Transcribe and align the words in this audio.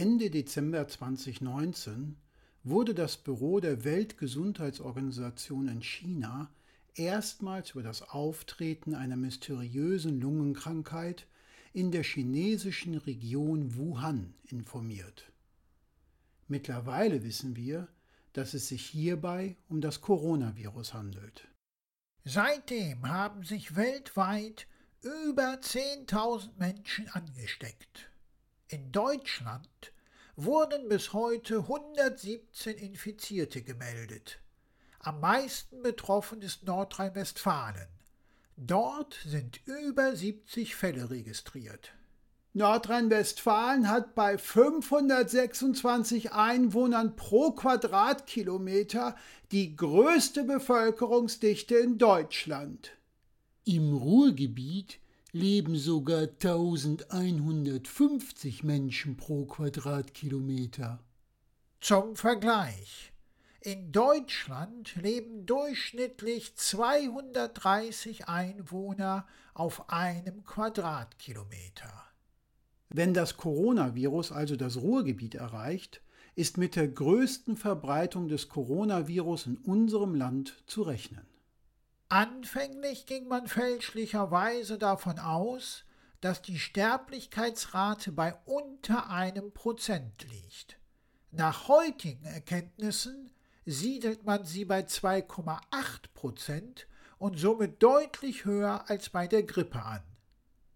Ende 0.00 0.30
Dezember 0.30 0.86
2019 0.86 2.18
wurde 2.62 2.94
das 2.94 3.16
Büro 3.16 3.58
der 3.58 3.82
Weltgesundheitsorganisation 3.82 5.66
in 5.66 5.82
China 5.82 6.52
erstmals 6.94 7.72
über 7.72 7.82
das 7.82 8.02
Auftreten 8.02 8.94
einer 8.94 9.16
mysteriösen 9.16 10.20
Lungenkrankheit 10.20 11.26
in 11.72 11.90
der 11.90 12.04
chinesischen 12.04 12.94
Region 12.94 13.74
Wuhan 13.74 14.34
informiert. 14.46 15.32
Mittlerweile 16.46 17.24
wissen 17.24 17.56
wir, 17.56 17.88
dass 18.34 18.54
es 18.54 18.68
sich 18.68 18.86
hierbei 18.86 19.56
um 19.68 19.80
das 19.80 20.00
Coronavirus 20.00 20.94
handelt. 20.94 21.48
Seitdem 22.22 23.08
haben 23.08 23.42
sich 23.42 23.74
weltweit 23.74 24.68
über 25.26 25.54
10.000 25.54 26.50
Menschen 26.56 27.08
angesteckt. 27.08 28.12
In 28.70 28.92
Deutschland 28.92 29.94
wurden 30.36 30.90
bis 30.90 31.14
heute 31.14 31.60
117 31.60 32.76
Infizierte 32.76 33.62
gemeldet. 33.62 34.40
Am 34.98 35.20
meisten 35.20 35.80
betroffen 35.82 36.42
ist 36.42 36.64
Nordrhein-Westfalen. 36.64 37.88
Dort 38.58 39.16
sind 39.24 39.60
über 39.64 40.14
70 40.14 40.74
Fälle 40.74 41.08
registriert. 41.08 41.94
Nordrhein-Westfalen 42.52 43.88
hat 43.88 44.14
bei 44.14 44.36
526 44.36 46.32
Einwohnern 46.32 47.16
pro 47.16 47.52
Quadratkilometer 47.52 49.16
die 49.50 49.76
größte 49.76 50.44
Bevölkerungsdichte 50.44 51.74
in 51.76 51.96
Deutschland. 51.96 52.90
Im 53.64 53.96
Ruhrgebiet 53.96 54.98
leben 55.32 55.76
sogar 55.76 56.22
1150 56.22 58.64
Menschen 58.64 59.16
pro 59.16 59.44
Quadratkilometer. 59.44 60.98
Zum 61.80 62.16
Vergleich. 62.16 63.12
In 63.60 63.92
Deutschland 63.92 64.96
leben 64.96 65.44
durchschnittlich 65.44 66.56
230 66.56 68.28
Einwohner 68.28 69.26
auf 69.52 69.90
einem 69.90 70.44
Quadratkilometer. 70.44 71.92
Wenn 72.88 73.12
das 73.12 73.36
Coronavirus 73.36 74.32
also 74.32 74.56
das 74.56 74.78
Ruhrgebiet 74.78 75.34
erreicht, 75.34 76.00
ist 76.36 76.56
mit 76.56 76.76
der 76.76 76.88
größten 76.88 77.56
Verbreitung 77.56 78.28
des 78.28 78.48
Coronavirus 78.48 79.46
in 79.46 79.58
unserem 79.58 80.14
Land 80.14 80.62
zu 80.66 80.80
rechnen. 80.82 81.27
Anfänglich 82.10 83.04
ging 83.04 83.28
man 83.28 83.48
fälschlicherweise 83.48 84.78
davon 84.78 85.18
aus, 85.18 85.84
dass 86.22 86.40
die 86.40 86.58
Sterblichkeitsrate 86.58 88.12
bei 88.12 88.34
unter 88.46 89.10
einem 89.10 89.52
Prozent 89.52 90.24
liegt. 90.30 90.78
Nach 91.30 91.68
heutigen 91.68 92.24
Erkenntnissen 92.24 93.30
siedelt 93.66 94.24
man 94.24 94.46
sie 94.46 94.64
bei 94.64 94.80
2,8 94.80 95.60
Prozent 96.14 96.86
und 97.18 97.38
somit 97.38 97.82
deutlich 97.82 98.46
höher 98.46 98.88
als 98.88 99.10
bei 99.10 99.26
der 99.26 99.42
Grippe 99.42 99.82
an. 99.82 100.02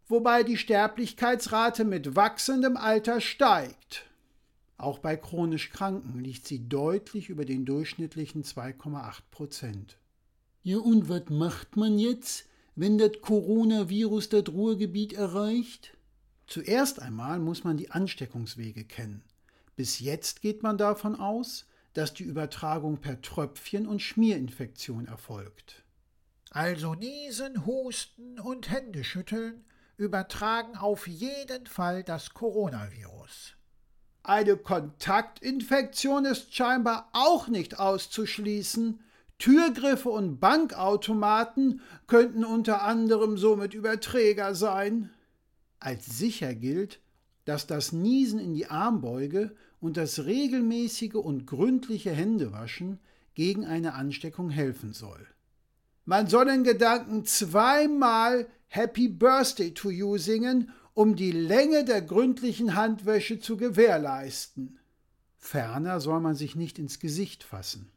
Wobei 0.08 0.42
die 0.42 0.58
Sterblichkeitsrate 0.58 1.84
mit 1.84 2.14
wachsendem 2.14 2.76
Alter 2.76 3.22
steigt. 3.22 4.04
Auch 4.76 4.98
bei 4.98 5.16
chronisch 5.16 5.70
Kranken 5.70 6.18
liegt 6.18 6.46
sie 6.46 6.68
deutlich 6.68 7.30
über 7.30 7.46
den 7.46 7.64
durchschnittlichen 7.64 8.44
2,8 8.44 9.20
Prozent. 9.30 9.96
Ja, 10.62 10.78
und 10.78 11.08
was 11.08 11.28
macht 11.28 11.76
man 11.76 11.98
jetzt, 11.98 12.48
wenn 12.76 12.98
das 12.98 13.20
Coronavirus 13.20 14.28
das 14.28 14.48
Ruhrgebiet 14.48 15.12
erreicht? 15.12 15.96
Zuerst 16.46 17.00
einmal 17.00 17.38
muss 17.38 17.64
man 17.64 17.76
die 17.76 17.90
Ansteckungswege 17.90 18.84
kennen. 18.84 19.24
Bis 19.74 20.00
jetzt 20.00 20.42
geht 20.42 20.62
man 20.62 20.78
davon 20.78 21.16
aus, 21.16 21.66
dass 21.94 22.14
die 22.14 22.24
Übertragung 22.24 22.98
per 22.98 23.20
Tröpfchen 23.20 23.86
und 23.86 24.00
Schmierinfektion 24.00 25.06
erfolgt. 25.06 25.82
Also 26.50 26.94
Niesen, 26.94 27.66
Husten 27.66 28.38
und 28.38 28.70
Händeschütteln 28.70 29.64
übertragen 29.96 30.76
auf 30.76 31.06
jeden 31.06 31.66
Fall 31.66 32.04
das 32.04 32.34
Coronavirus. 32.34 33.54
Eine 34.22 34.56
Kontaktinfektion 34.56 36.24
ist 36.26 36.54
scheinbar 36.54 37.08
auch 37.12 37.48
nicht 37.48 37.78
auszuschließen. 37.78 39.00
Türgriffe 39.42 40.08
und 40.08 40.38
Bankautomaten 40.38 41.80
könnten 42.06 42.44
unter 42.44 42.82
anderem 42.82 43.36
somit 43.36 43.74
Überträger 43.74 44.54
sein. 44.54 45.10
Als 45.80 46.16
sicher 46.16 46.54
gilt, 46.54 47.00
dass 47.44 47.66
das 47.66 47.90
Niesen 47.90 48.38
in 48.38 48.54
die 48.54 48.66
Armbeuge 48.66 49.56
und 49.80 49.96
das 49.96 50.26
regelmäßige 50.26 51.14
und 51.14 51.48
gründliche 51.48 52.12
Händewaschen 52.12 53.00
gegen 53.34 53.66
eine 53.66 53.94
Ansteckung 53.94 54.48
helfen 54.48 54.92
soll. 54.92 55.26
Man 56.04 56.28
soll 56.28 56.48
in 56.48 56.62
Gedanken 56.62 57.24
zweimal 57.24 58.46
Happy 58.68 59.08
Birthday 59.08 59.74
to 59.74 59.90
You 59.90 60.18
singen, 60.18 60.70
um 60.94 61.16
die 61.16 61.32
Länge 61.32 61.84
der 61.84 62.00
gründlichen 62.00 62.76
Handwäsche 62.76 63.40
zu 63.40 63.56
gewährleisten. 63.56 64.78
Ferner 65.36 65.98
soll 65.98 66.20
man 66.20 66.36
sich 66.36 66.54
nicht 66.54 66.78
ins 66.78 67.00
Gesicht 67.00 67.42
fassen. 67.42 67.90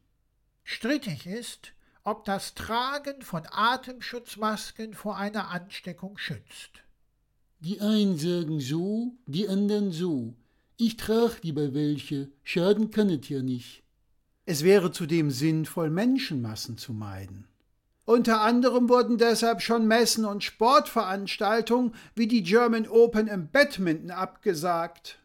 Strittig 0.67 1.27
ist, 1.27 1.73
ob 2.03 2.25
das 2.25 2.55
Tragen 2.55 3.21
von 3.21 3.43
Atemschutzmasken 3.51 4.95
vor 4.95 5.15
einer 5.15 5.51
Ansteckung 5.51 6.17
schützt. 6.17 6.71
Die 7.59 7.81
einen 7.81 8.17
sagen 8.17 8.59
so, 8.59 9.13
die 9.27 9.47
anderen 9.47 9.91
so. 9.91 10.33
Ich 10.77 10.97
trage 10.97 11.35
lieber 11.43 11.75
welche, 11.75 12.29
schaden 12.43 12.89
kann 12.89 13.09
es 13.11 13.29
ja 13.29 13.43
nicht. 13.43 13.83
Es 14.47 14.63
wäre 14.63 14.91
zudem 14.91 15.29
sinnvoll, 15.29 15.91
Menschenmassen 15.91 16.79
zu 16.79 16.93
meiden. 16.93 17.47
Unter 18.03 18.41
anderem 18.41 18.89
wurden 18.89 19.19
deshalb 19.19 19.61
schon 19.61 19.87
Messen 19.87 20.25
und 20.25 20.43
Sportveranstaltungen 20.43 21.93
wie 22.15 22.27
die 22.27 22.41
German 22.41 22.87
Open 22.87 23.27
im 23.27 23.49
Badminton 23.49 24.09
abgesagt. 24.09 25.19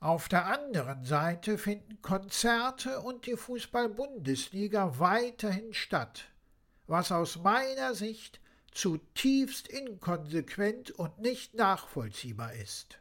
Auf 0.00 0.28
der 0.28 0.46
anderen 0.46 1.04
Seite 1.04 1.58
finden 1.58 2.00
Konzerte 2.02 3.00
und 3.00 3.26
die 3.26 3.36
Fußball-Bundesliga 3.36 5.00
weiterhin 5.00 5.74
statt, 5.74 6.26
was 6.86 7.10
aus 7.10 7.38
meiner 7.42 7.94
Sicht 7.94 8.40
zutiefst 8.70 9.66
inkonsequent 9.66 10.92
und 10.92 11.18
nicht 11.18 11.54
nachvollziehbar 11.54 12.54
ist. 12.54 13.00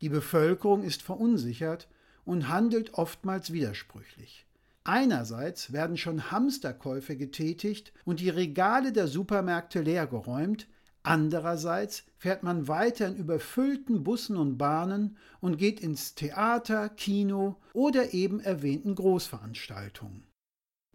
Die 0.00 0.08
Bevölkerung 0.08 0.82
ist 0.82 1.02
verunsichert 1.02 1.88
und 2.24 2.48
handelt 2.48 2.94
oftmals 2.94 3.52
widersprüchlich. 3.52 4.46
Einerseits 4.82 5.74
werden 5.74 5.98
schon 5.98 6.30
Hamsterkäufe 6.30 7.18
getätigt 7.18 7.92
und 8.06 8.20
die 8.20 8.30
Regale 8.30 8.92
der 8.92 9.08
Supermärkte 9.08 9.82
leergeräumt, 9.82 10.68
andererseits 11.04 12.02
fährt 12.16 12.42
man 12.42 12.66
weiter 12.66 13.06
in 13.06 13.16
überfüllten 13.16 14.02
Bussen 14.02 14.36
und 14.36 14.58
Bahnen 14.58 15.16
und 15.40 15.58
geht 15.58 15.80
ins 15.80 16.14
Theater, 16.14 16.88
Kino 16.88 17.56
oder 17.72 18.12
eben 18.12 18.40
erwähnten 18.40 18.94
Großveranstaltungen. 18.96 20.26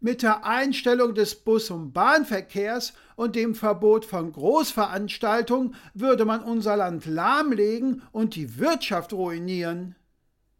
Mit 0.01 0.21
der 0.21 0.45
Einstellung 0.45 1.13
des 1.13 1.35
Bus- 1.35 1.71
und 1.71 1.91
Bahnverkehrs 1.91 2.93
und 3.17 3.35
dem 3.35 3.53
Verbot 3.53 4.05
von 4.05 4.31
Großveranstaltungen 4.31 5.75
würde 5.93 6.23
man 6.23 6.41
unser 6.41 6.77
Land 6.77 7.05
lahmlegen 7.05 8.03
und 8.13 8.35
die 8.35 8.57
Wirtschaft 8.59 9.11
ruinieren. 9.11 9.95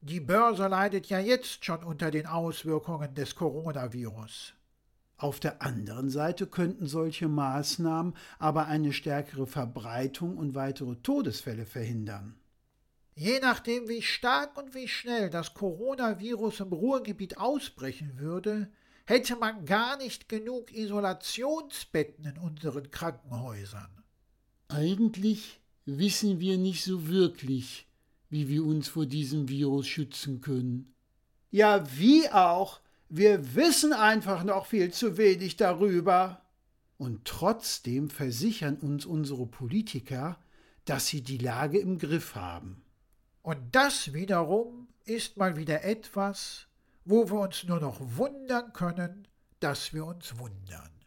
Die 0.01 0.19
Börse 0.19 0.67
leidet 0.67 1.07
ja 1.07 1.19
jetzt 1.19 1.63
schon 1.63 1.83
unter 1.83 2.11
den 2.11 2.25
Auswirkungen 2.25 3.15
des 3.15 3.35
Coronavirus. 3.35 4.53
Auf 5.19 5.41
der 5.41 5.61
anderen 5.61 6.09
Seite 6.09 6.47
könnten 6.47 6.87
solche 6.87 7.27
Maßnahmen 7.27 8.15
aber 8.39 8.67
eine 8.67 8.93
stärkere 8.93 9.47
Verbreitung 9.47 10.37
und 10.37 10.55
weitere 10.55 10.95
Todesfälle 10.95 11.65
verhindern. 11.65 12.39
Je 13.15 13.41
nachdem, 13.41 13.89
wie 13.89 14.01
stark 14.01 14.57
und 14.57 14.73
wie 14.73 14.87
schnell 14.87 15.29
das 15.29 15.53
Coronavirus 15.53 16.61
im 16.61 16.71
Ruhrgebiet 16.71 17.37
ausbrechen 17.37 18.17
würde, 18.17 18.71
hätte 19.05 19.35
man 19.35 19.65
gar 19.65 19.97
nicht 19.97 20.29
genug 20.29 20.71
Isolationsbetten 20.71 22.23
in 22.23 22.37
unseren 22.37 22.89
Krankenhäusern. 22.89 24.03
Eigentlich 24.69 25.59
wissen 25.85 26.39
wir 26.39 26.57
nicht 26.57 26.85
so 26.85 27.09
wirklich, 27.09 27.87
wie 28.29 28.47
wir 28.47 28.63
uns 28.63 28.87
vor 28.87 29.05
diesem 29.05 29.49
Virus 29.49 29.85
schützen 29.85 30.39
können. 30.39 30.95
Ja, 31.51 31.83
wie 31.97 32.29
auch. 32.29 32.79
Wir 33.09 33.55
wissen 33.55 33.91
einfach 33.91 34.43
noch 34.43 34.67
viel 34.67 34.91
zu 34.93 35.17
wenig 35.17 35.57
darüber. 35.57 36.41
Und 36.97 37.25
trotzdem 37.25 38.09
versichern 38.09 38.75
uns 38.75 39.05
unsere 39.05 39.47
Politiker, 39.47 40.37
dass 40.85 41.07
sie 41.07 41.21
die 41.21 41.37
Lage 41.37 41.79
im 41.79 41.97
Griff 41.97 42.35
haben. 42.35 42.83
Und 43.41 43.57
das 43.71 44.13
wiederum 44.13 44.89
ist 45.05 45.37
mal 45.37 45.55
wieder 45.55 45.83
etwas, 45.83 46.67
wo 47.05 47.29
wir 47.31 47.39
uns 47.39 47.63
nur 47.63 47.79
noch 47.79 47.97
wundern 47.99 48.73
können, 48.73 49.27
dass 49.59 49.93
wir 49.93 50.05
uns 50.05 50.37
wundern. 50.37 50.98